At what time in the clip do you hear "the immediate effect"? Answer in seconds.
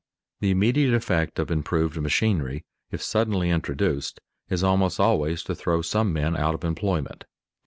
0.41-1.37